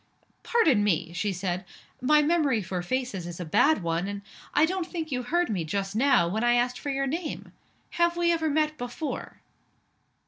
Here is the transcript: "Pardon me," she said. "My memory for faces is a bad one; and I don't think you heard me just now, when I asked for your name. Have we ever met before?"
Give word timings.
"Pardon 0.41 0.83
me," 0.83 1.13
she 1.13 1.31
said. 1.31 1.63
"My 2.01 2.23
memory 2.23 2.63
for 2.63 2.81
faces 2.81 3.27
is 3.27 3.39
a 3.39 3.45
bad 3.45 3.83
one; 3.83 4.07
and 4.07 4.23
I 4.51 4.65
don't 4.65 4.87
think 4.87 5.11
you 5.11 5.21
heard 5.21 5.47
me 5.47 5.63
just 5.63 5.95
now, 5.95 6.27
when 6.27 6.43
I 6.43 6.55
asked 6.55 6.79
for 6.79 6.89
your 6.89 7.05
name. 7.05 7.51
Have 8.01 8.17
we 8.17 8.31
ever 8.31 8.49
met 8.49 8.79
before?" 8.79 9.41